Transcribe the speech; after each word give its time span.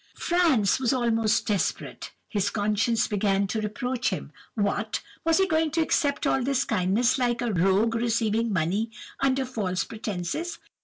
"Franz 0.15 0.79
was 0.79 0.93
almost 0.93 1.45
desperate. 1.45 2.09
His 2.27 2.49
conscience 2.49 3.07
began 3.07 3.45
to 3.45 3.61
reproach 3.61 4.09
him. 4.09 4.31
What! 4.55 4.99
was 5.23 5.37
he 5.37 5.45
going 5.45 5.69
to 5.77 5.81
accept 5.83 6.25
all 6.25 6.41
this 6.41 6.65
kindness, 6.65 7.19
like 7.19 7.39
a 7.43 7.53
rogue 7.53 7.93
receiving 7.93 8.51
money 8.51 8.89
under 9.19 9.45
false 9.45 9.83
pretences? 9.83 10.57